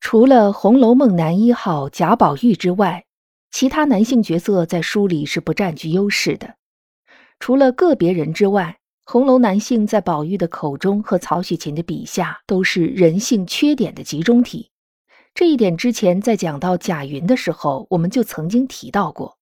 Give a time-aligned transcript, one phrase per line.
[0.00, 3.04] 除了《红楼梦》男一号贾宝玉之外，
[3.50, 6.54] 其他男性角色在书里是不占据优势的。
[7.38, 14.70] 除了个别人之外，红楼男性在宝玉的口中和曹雪芹的笔下都是人性缺点的集中体。
[15.34, 19.36] 这一点之前在讲到贾云的时候，我们就曾经提到过。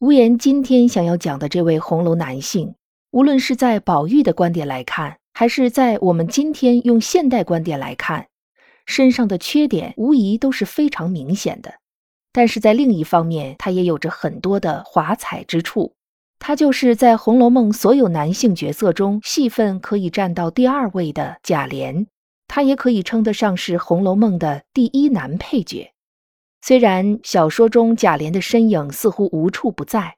[0.00, 2.74] 无言今天想要讲的这位红楼男性，
[3.12, 8.26] 无论是在宝玉的观点来看，还是在我们今天用现代观点来看。
[8.86, 11.74] 身上的缺点无疑都是非常明显的，
[12.32, 15.94] 但是在另一方面，他也有着很多的华彩之处。
[16.38, 22.06] 他就是在《红楼梦》所有男性角色中戏份可以占到第二位的贾琏，
[22.46, 25.90] 他也可以称得上是《红楼梦》的第一男配角。
[26.60, 30.16] 虽然小说中贾琏的身影似乎无处不在，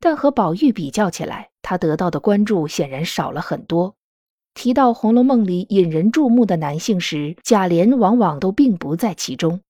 [0.00, 3.94] 但和宝玉比较起来，他得到的关注显然少了很多。
[4.58, 9.60] 提到《红楼梦》里引人注目的男性时，贾琏往往都并不在其中。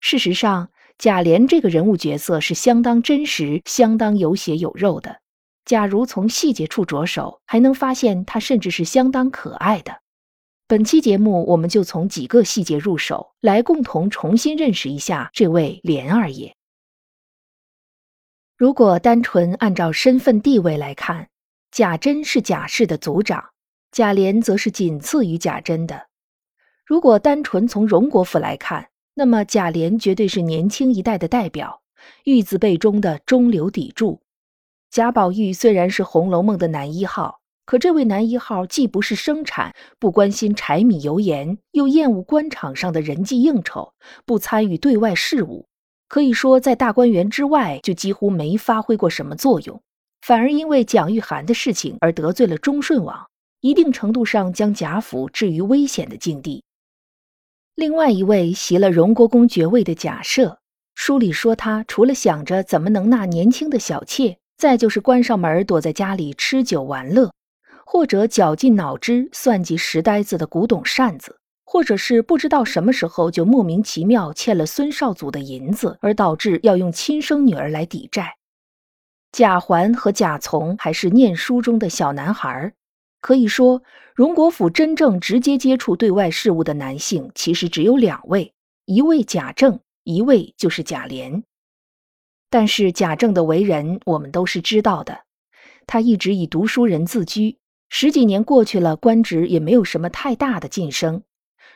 [0.00, 5.20] 事实上，贾琏这个人物角色是相当真实、相当有血有肉的。
[5.66, 10.00] 假如从细节处着手，还能发现他甚至是相当可爱的。
[10.66, 16.56] 本期节目，我们就从几个细节入手，来共同重新认识一下这位琏二爷。
[18.56, 21.28] 如果单纯按照身份地位来看，
[21.70, 23.50] 贾珍是贾氏的族长。
[23.90, 26.08] 贾琏则是仅次于贾珍的。
[26.84, 31.82] 如果单纯从荣国府来看，那么贾琏绝对是年轻一代的代表，
[32.24, 34.20] 玉字辈中的中流砥柱。
[34.90, 43.92] 贾宝玉虽然是《红楼梦》的男一号，可这位男一号既不是生产，不关心柴米油盐，又厌恶官场上的人际应酬，
[44.24, 45.66] 不参与对外事务，
[46.08, 49.82] 可以说在大观园之外就几乎没发挥过什么作用，
[50.22, 53.28] 反而因为蒋玉菡的事情而得罪了忠顺王。
[53.60, 56.62] 一定程度上将贾府置于危险的境地。
[57.74, 60.58] 另外一位袭了荣国公爵位的贾赦，
[60.94, 67.32] 书里说他除了想着怎么能纳年轻的小妾，再就是关上门躲在家里吃酒玩乐，
[67.86, 78.36] 或者绞尽脑汁算计石呆子的古董扇子，或者是不知道什么时候就莫名其妙欠了孙少祖的银子，而导致要用亲生女儿来抵债。
[79.30, 82.72] 贾环和贾从还是念书中的小男孩。
[83.20, 83.82] 可以说，
[84.14, 91.42] 荣国府真正直接接触对外事务的男性，其实只有两位，一位贾政，一位就是贾琏。
[92.50, 95.24] 但是贾政的为人，我们都是知道的，
[95.86, 97.58] 他一直以读书人自居，
[97.88, 101.22] 十几年过去了，官职也没有什么太大的晋升。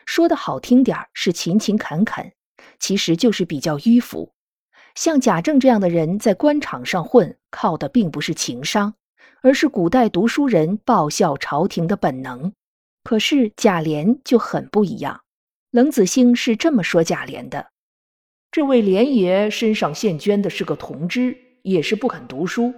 [0.05, 2.31] 说的好听点儿是勤勤恳恳，
[2.79, 4.33] 其实就是比较迂腐。
[4.95, 8.95] 像贾政这样的人，在官场上混，靠的并不是情商。
[9.43, 12.53] 而是古代读书人报效朝廷的本能，
[13.03, 15.19] 可是贾琏就很不一样。
[15.69, 17.67] 冷子兴是这么说贾琏的：
[18.49, 22.73] 这位琏爷身上现捐的是个铜枝，也是不肯读书，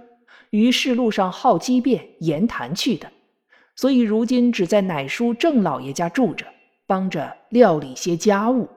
[0.50, 3.12] 于是路上好机变言谈去的，
[3.76, 6.46] 所以如今只在乃叔郑老爷家住着，
[6.84, 8.68] 帮着料理些家务。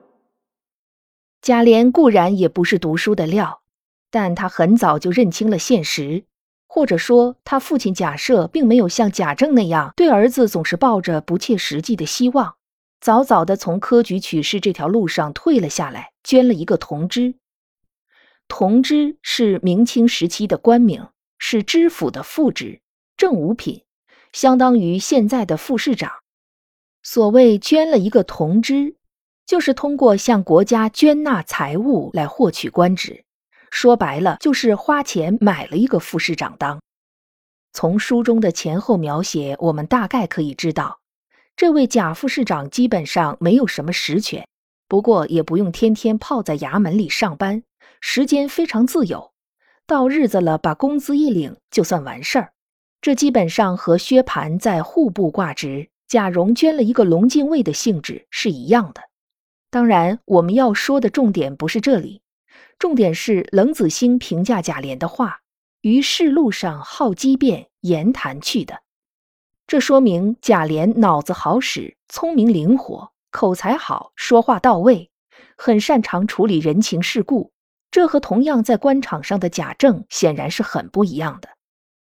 [1.42, 3.62] 贾琏固然也不是读书的料，
[4.12, 6.22] 但他很早就认清了现实。
[6.72, 12.54] 或者说，他父亲贾赦并没有像贾政那样对儿子总是抱着不切实际的希望，
[13.00, 17.34] 早早的从科举取士这条路上退了下来，捐了一个同知。
[18.46, 22.80] 同知是明清时期的官名，是知府的副职，
[23.16, 23.82] 正五品，
[24.32, 26.12] 相当于现在的副市长。
[27.02, 28.94] 所谓捐了一个同知，
[29.44, 33.24] 就是通过向国家捐纳财物来获取官职。
[33.70, 36.80] 说白了，就是花钱买了一个副市长当。
[37.72, 41.00] 从书中的前后描写，我们大概可以知道，
[41.56, 44.46] 这位贾副市长基本上没有什么实权，
[44.88, 47.62] 不过也不用天天泡在衙门里上班，
[48.00, 49.30] 时间非常自由。
[49.86, 52.52] 到日子了，把工资一领就算完事儿。
[53.00, 59.00] 这基本上和薛蟠在户部挂职，贾蓉捐了一个龙禁尉的性质是一样的。
[59.70, 62.20] 当然，我们要说的重点不是这里。
[62.80, 65.42] 重点是冷子兴评价贾琏的话
[65.82, 68.80] ：“于仕路上好机变，言谈去的。”
[69.68, 75.10] 这说明贾琏脑子好使，聪明灵活，口才好，说话到位，
[75.58, 77.52] 很擅长处理人情世故。
[77.90, 81.50] 这和同样在官场上的贾政显然是很不一样的。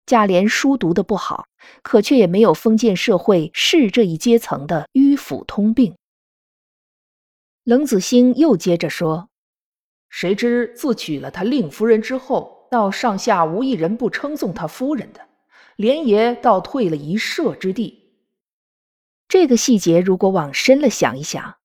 [0.06, 1.47] 贾琏书读的不好，
[1.85, 5.94] 可却也没有封建社会士这一阶层的迂腐通病。
[7.62, 9.29] 冷子兴又接着说
[10.16, 15.20] ：“谁知自娶了他令夫人之后，到上下无一人不称颂他夫人的，
[15.75, 18.12] 连爷倒退了一舍之地。”
[19.28, 21.56] 这个细节如果往深了想一想，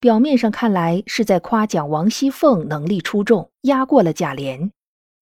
[0.00, 4.70] 表面上看来是在夸奖王熙凤能力出众，压过了贾琏。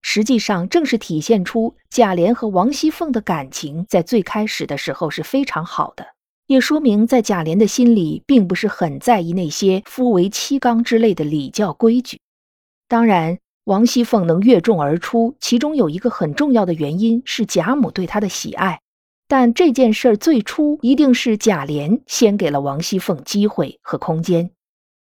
[0.00, 6.06] 实际上，正是体现出贾琏和王熙凤的感情在最开始的时候是非常好的，
[6.46, 12.20] 也说明在贾琏的心里并不是很在意那些夫为妻纲之类的礼教规矩。
[12.88, 18.80] 当然，王熙凤能越众而出，其中有一个很重要的原因是贾母对她的喜爱。
[19.28, 24.52] 但这件事儿最初一定是贾琏先给了王熙凤机会和空间。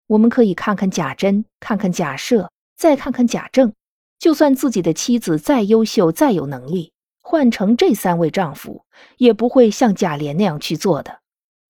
[0.06, 3.72] 我们可以看看贾珍，看看贾赦，再看看贾政。
[4.20, 8.84] 就算自己的妻子再优秀、再有能力，换成这三位丈夫，
[9.16, 11.18] 也不会像贾琏那样去做的。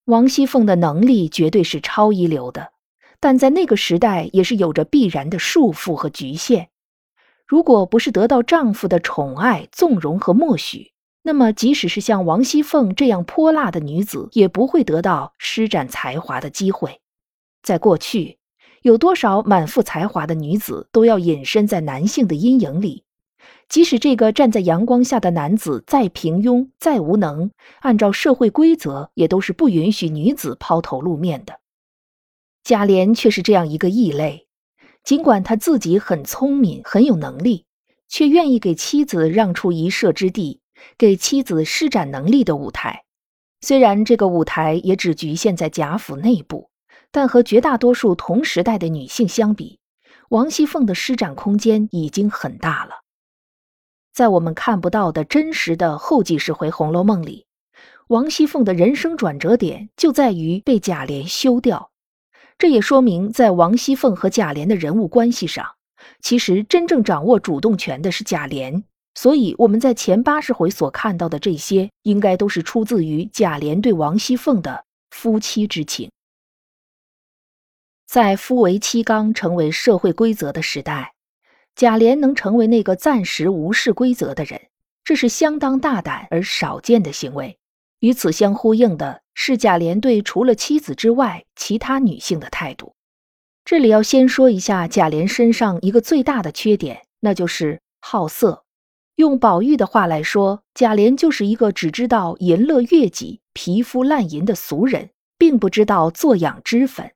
[0.04, 2.71] 王熙凤的能力绝对是超一流的，
[3.22, 6.70] 但在那个时代也是有着必然的束缚和局限。
[7.46, 10.90] 如果不是得到丈夫的宠爱、纵容和默许，
[11.22, 17.00] 那么即使是像王熙凤这样泼辣的女子，也不会得到施展才华的机会。
[17.62, 18.38] 在过去。
[18.82, 23.04] 有多少满腹才华的女子都要隐身在男性的阴影里，
[23.69, 27.52] 即使这个站在阳光下的男子再平庸、再无能，
[27.82, 31.61] 按照社会规则也都是不允许女子抛头露面的。
[32.64, 34.46] 贾琏却是这样一个异类，
[35.04, 37.66] 尽管他自己很聪明、很有能力，
[38.08, 40.60] 却愿意给妻子让出一射之地，
[40.98, 43.04] 给妻子施展能力的舞台。
[43.60, 46.70] 虽然这个舞台也只局限在贾府内部。
[47.14, 49.78] 但和绝大多数同时代的女性相比，
[50.30, 53.02] 王熙凤的施展空间已经很大了。
[54.14, 57.44] 在我们看不到的真实的后几十回《红楼梦》里，
[58.08, 61.91] 王熙凤的人生转折点就在于被贾琏休掉。
[62.58, 65.75] 这也说明，在王熙凤和贾琏的人物关系上，
[66.20, 68.84] 其实真正掌握主动权的是贾琏。
[69.14, 76.10] 所以我们在前八十回所看到的这些，应该都是出自于贾琏对王熙凤的夫妻之情。
[78.06, 81.14] 在夫为妻纲成为社会规则的时代，
[81.75, 84.60] 贾琏能成为那个暂时无视规则的人，
[85.05, 87.58] 这是相当大胆而少见的行为。
[88.00, 92.94] 与此相呼应的是贾琏对除了妻子之外其他女性的态度。
[93.64, 98.64] 这里要先说一下贾琏身上一个最大的缺点，那就是好色。
[99.17, 107.12] 用宝玉的话来说，贾琏就是一个只知道淫乐悦己、皮肤烂淫的俗人，并不知道做养脂粉。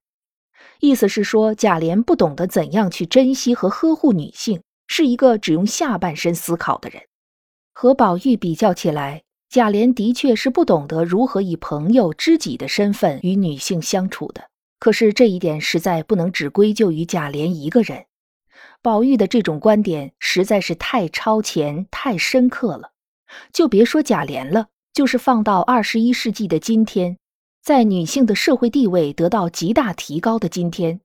[0.79, 7.03] 意思是说，贾琏不懂得怎样去珍惜和呵护女性，是一个只用下半身思考的人。
[7.73, 9.23] 和宝玉比较起来，
[9.57, 14.51] 贾琏的确是不懂得如何以朋友、知己的身份与女性相处的。
[14.79, 18.05] 可是这一点实在不能只归咎于贾琏一个人。
[18.83, 22.91] 宝玉的这种观点实在是太超前、太深刻了。
[23.51, 27.17] 就别说贾琏了，就是放到二十一世纪的今天。
[27.63, 31.01] 在女性的社会地位得到极大提高的今天，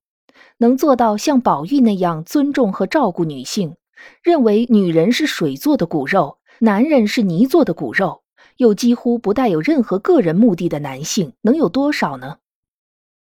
[0.57, 3.77] 能做到像宝玉那样尊重和照顾女性，
[4.21, 8.20] 认为女人是水做的骨肉，男人是泥做的骨肉，
[8.61, 12.37] 又几乎不带有任何个人目的的男性，能有多少呢？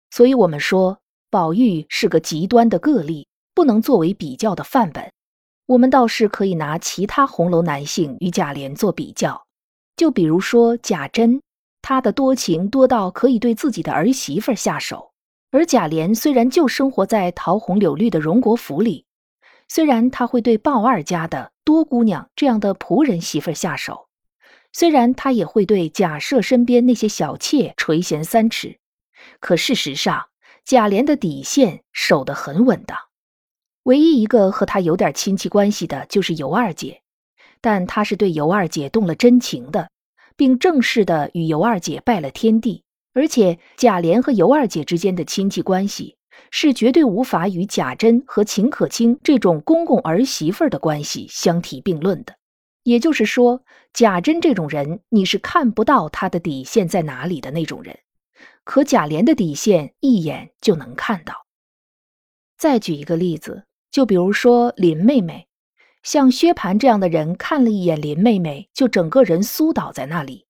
[0.10, 0.98] 所以，我们说
[1.30, 5.12] 宝玉是个极端的个例，不能作为比较的范本。
[5.68, 9.46] 我们倒是可以拿其他红楼男性与贾琏做比较，
[9.96, 11.40] 就比如说贾珍。
[11.84, 15.12] 他的多情多到可以对自己的儿媳妇下手，
[15.52, 19.06] 而贾琏虽然就生活在桃红柳绿的荣国府里，
[19.68, 24.08] 虽然他会对鲍二家的多姑娘这样的仆人媳妇下手，
[24.72, 28.80] 虽然他也会对贾赦身边那些小妾垂涎三尺，
[29.40, 30.28] 可事实上，
[30.66, 32.98] 贾琏的底线守得很稳当。
[33.84, 37.02] 唯一一个和他有点亲戚关系的就是尤二姐，
[37.62, 39.90] 但他是对尤二姐动了真情的。
[40.36, 46.16] 并正式的与尤二姐拜了天地，而且贾琏和尤二姐之间的亲戚关系
[46.50, 52.39] 是绝对无法与贾珍和秦可卿这种公公儿媳妇的关系相提并论的。
[52.84, 58.00] 也就是说，贾珍这种人，你是看不到他的底线在哪里的那种人，
[58.64, 61.46] 可贾琏的底线一眼就能看到。
[62.58, 65.48] 再举一个例子，就比如说林妹妹。
[66.02, 70.46] 像薛蟠这样的人看了一眼林妹妹，就整个人酥倒在那里。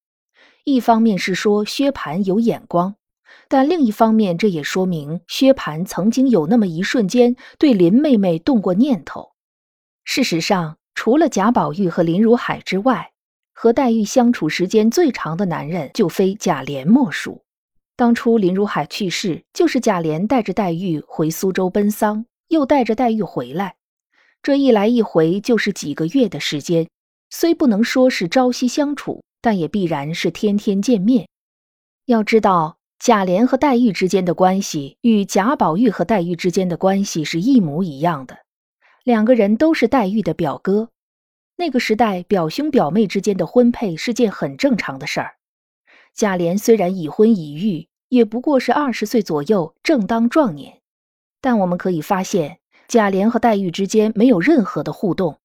[0.63, 2.95] 一方面是说薛蟠有眼光，
[3.47, 9.31] 但另一方面，这也说明薛蟠曾经有那么一瞬间对林妹妹动过念头。
[10.03, 13.11] 事实上，除了贾宝玉和林如海之外，
[13.53, 17.41] 和黛玉相处时间最长的男人就非贾琏莫属。
[17.95, 23.75] 当初林如海去世，就是贾琏带着黛玉回苏州奔丧，又带着黛玉回来，
[24.43, 26.89] 这一来一回就是几个月的时间。
[27.29, 31.29] 虽不能说是朝夕相处，但也必然是天天见面。
[32.07, 32.75] 要知道。
[32.99, 38.39] 贾琏和黛玉之间的关系与贾宝玉和黛玉之间的关系是一模一样的，
[39.03, 40.89] 两个人都是黛玉的表哥。
[41.55, 45.35] 那个时代，表兄表妹之间的婚配是件很正常的事儿。
[46.13, 50.79] 贾琏虽然已婚已育，也不过是二十岁左右，正当壮年。
[51.41, 55.39] 但我们可以发现，贾琏和黛玉之间没有任何的互动。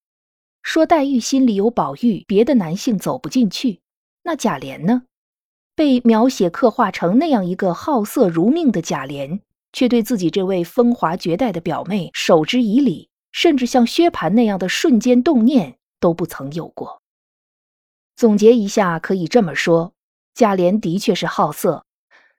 [0.62, 3.80] 说黛玉心里有宝玉，别的男性走不进去，
[4.22, 5.02] 那贾琏呢？
[5.76, 9.40] 被描写刻画成那样一个好色如命的贾琏，
[9.72, 17.02] 却对自己这位风华绝代的表妹守之以礼，甚至像薛蟠那样的瞬间动念都不曾有过。
[18.14, 19.92] 总结一下，可以这么说：
[20.34, 21.84] 贾琏的确是好色，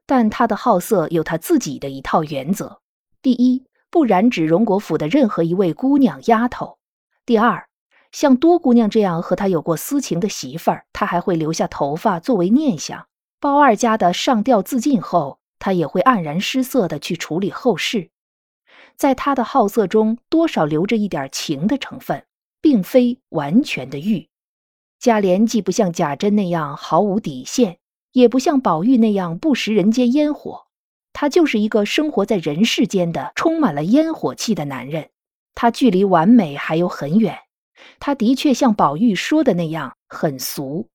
[0.06, 2.80] 但他的好色有他自己的一套原则：
[3.22, 6.78] 第一，不染指荣国府的任何一位姑娘丫头；
[7.25, 7.68] 第二，
[8.14, 13.06] 像多姑娘这样和他有过私情的媳妇儿，他还会留下头发作为念想。
[13.42, 18.12] 包二家的上吊自尽后，他也会黯然失色的去处理后事。
[18.98, 22.25] 在他的好色中，多少留着一点情的成分，
[22.62, 24.30] 并非完全的欲。
[25.00, 27.78] 贾琏既不像贾珍那样毫无底线，
[28.14, 30.68] 也不像宝玉那样不食人间烟火，
[31.14, 35.10] 他就是一个生活在人世间的充满了烟火气的男人。
[35.54, 37.38] 他距离完美还有很远，
[38.00, 40.90] 他的确像宝玉说的那样很俗。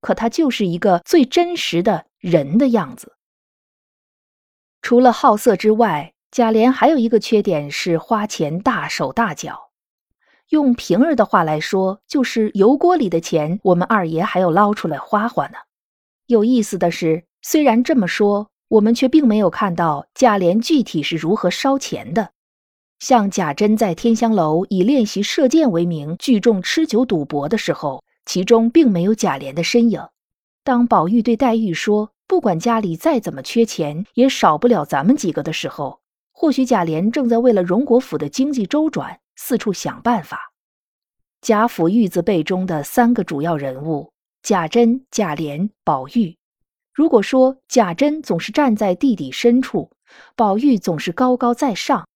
[0.00, 3.16] 可他就是一个最真实的人的样子。
[4.80, 9.70] 除了好色之外，贾琏还有一个缺点是花钱大手大脚。
[10.50, 15.58] 用平儿的话来说，就是油锅里的钱，我们二爷还要捞出来花花呢。
[16.26, 22.30] 有意思的是，虽然这么说，我们却并没有看到贾琏具体是如何烧钱的。
[22.98, 28.02] 像贾珍在天香楼以练习射箭为名聚众吃酒赌博的时候。
[28.28, 30.06] 其中并没有贾琏的身影。
[30.62, 36.00] 当宝玉对黛玉说：“不管家里再怎么缺钱，也少不了咱们几个的时候，
[36.40, 40.52] 或许贾琏正在为了荣国府的经济周转，四处想办法。”
[41.42, 46.36] 贾府玉字辈中的三个主要人物贾珍、贾琏、宝玉，
[46.94, 49.90] 如果说贾珍总是站在地底深处，
[50.36, 52.06] 宝玉总是高高在上，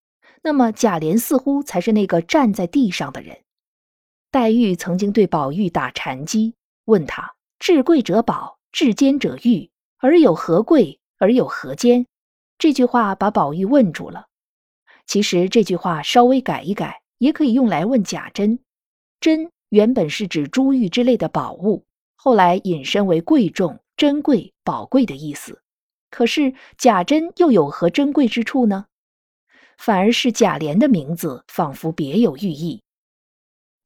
[0.44, 3.36] 那么贾琏似乎才是那个站在地上的人。
[4.30, 12.06] 黛玉曾经对宝玉打禅机，问他：“至贵者宝，至坚者玉，而有何贵，而有何坚？”
[12.62, 14.26] 这句话把宝玉问住了。
[15.04, 18.60] 其实这句话稍微改一改，也可以用来问贾珍。
[19.18, 25.60] 珍原本是指珠玉之类的宝物，后来引申为贵重、珍贵、宝贵的意思。
[26.08, 28.86] 可是贾珍又有何珍贵之处呢？
[29.76, 32.80] 反而是贾琏的名字仿佛别有寓意。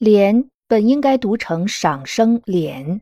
[0.01, 3.01] 琏本应该读成赏生琏，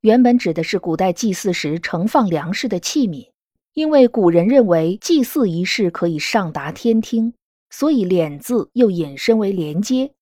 [0.00, 3.30] 原本指的是古代祭祀时盛放粮食的器皿。
[3.74, 7.34] 因为古人认为祭祀仪式可以上达天听，
[7.70, 10.12] 所以敛字又引申为连接，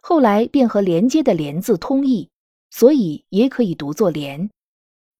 [0.00, 2.28] 后来便和连接的连字通义，
[2.70, 4.50] 所以也可以读作连。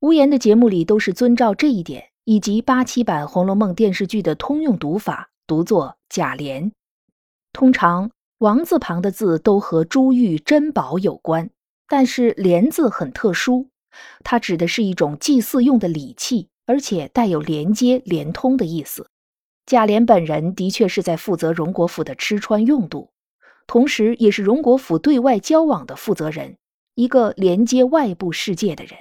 [0.00, 6.72] 无言的节目里都是遵照这一点，以及八七版《红楼梦》电视剧的通用读法，读作贾琏。
[7.52, 8.10] 通常。
[8.40, 11.50] 王字旁的字都和珠玉珍宝有关，
[11.87, 13.68] 但是连字很特殊，
[14.25, 19.10] 它指的是一种祭祀用的礼器，而且带有连接、连通的意思。
[19.66, 23.10] 贾琏本人的确是在负责荣国府的吃穿用度，
[23.66, 26.58] 同时也是荣国府对外交往的负责人，
[26.94, 28.94] 一个连接外部世界的人。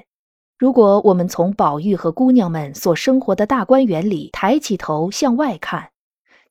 [0.57, 5.91] 如果我们从宝玉和姑娘们所生活的大观园里抬起头向外看，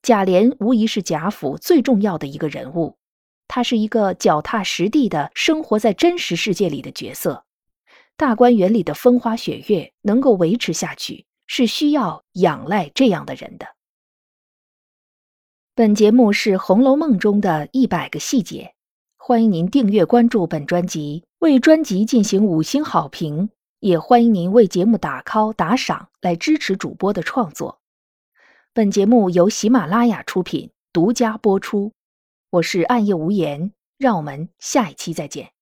[0.01, 2.95] 贾琏无疑是贾府最重要的一个人物，
[3.49, 7.43] 他是一个脚踏实地的生活在真实世界里的角色。
[8.19, 13.65] 大观园里的风花雪月能够维持下去，是需要仰赖这样的人的。
[15.73, 18.73] 本节目是《红楼梦》中的一百个细节，
[19.15, 27.79] 欢迎您订阅关注本专辑，为专辑进行五星好评，也欢迎您为节目打 call 打赏来支持主播的创作。
[28.73, 31.93] 本节目由喜马拉雅出品，独家播出。
[32.49, 35.53] 我是暗夜无言，让我们下一期再见。